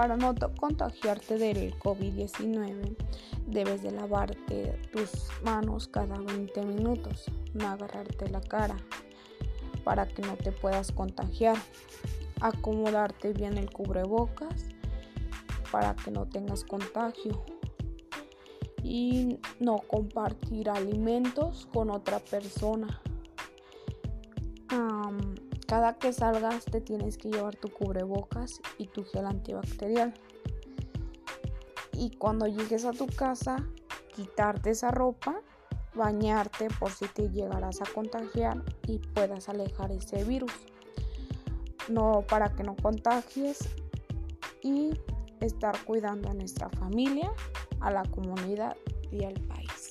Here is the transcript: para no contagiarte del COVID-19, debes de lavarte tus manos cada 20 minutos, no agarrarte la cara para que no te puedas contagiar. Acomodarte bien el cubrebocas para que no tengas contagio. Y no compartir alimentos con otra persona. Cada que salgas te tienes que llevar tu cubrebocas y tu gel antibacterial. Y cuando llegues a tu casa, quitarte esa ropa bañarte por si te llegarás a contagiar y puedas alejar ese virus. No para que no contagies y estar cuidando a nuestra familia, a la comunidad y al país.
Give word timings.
para 0.00 0.16
no 0.16 0.34
contagiarte 0.58 1.36
del 1.36 1.78
COVID-19, 1.78 2.96
debes 3.46 3.82
de 3.82 3.90
lavarte 3.90 4.80
tus 4.90 5.28
manos 5.42 5.88
cada 5.88 6.16
20 6.16 6.64
minutos, 6.64 7.26
no 7.52 7.68
agarrarte 7.68 8.30
la 8.30 8.40
cara 8.40 8.78
para 9.84 10.08
que 10.08 10.22
no 10.22 10.38
te 10.38 10.52
puedas 10.52 10.90
contagiar. 10.90 11.58
Acomodarte 12.40 13.34
bien 13.34 13.58
el 13.58 13.70
cubrebocas 13.70 14.68
para 15.70 15.94
que 15.94 16.10
no 16.10 16.26
tengas 16.26 16.64
contagio. 16.64 17.44
Y 18.82 19.38
no 19.58 19.80
compartir 19.80 20.70
alimentos 20.70 21.68
con 21.74 21.90
otra 21.90 22.20
persona. 22.20 23.02
Cada 25.70 25.96
que 25.96 26.12
salgas 26.12 26.64
te 26.64 26.80
tienes 26.80 27.16
que 27.16 27.28
llevar 27.28 27.54
tu 27.54 27.68
cubrebocas 27.68 28.60
y 28.76 28.88
tu 28.88 29.04
gel 29.04 29.24
antibacterial. 29.24 30.12
Y 31.92 32.10
cuando 32.16 32.48
llegues 32.48 32.84
a 32.84 32.90
tu 32.90 33.06
casa, 33.06 33.64
quitarte 34.12 34.70
esa 34.70 34.90
ropa 34.90 35.40
bañarte 35.94 36.66
por 36.80 36.90
si 36.90 37.06
te 37.06 37.30
llegarás 37.30 37.80
a 37.82 37.84
contagiar 37.94 38.64
y 38.88 38.98
puedas 38.98 39.48
alejar 39.48 39.92
ese 39.92 40.24
virus. 40.24 40.50
No 41.88 42.24
para 42.28 42.48
que 42.48 42.64
no 42.64 42.74
contagies 42.74 43.60
y 44.62 44.98
estar 45.38 45.84
cuidando 45.84 46.30
a 46.30 46.34
nuestra 46.34 46.68
familia, 46.70 47.30
a 47.78 47.92
la 47.92 48.02
comunidad 48.06 48.76
y 49.12 49.22
al 49.22 49.34
país. 49.34 49.89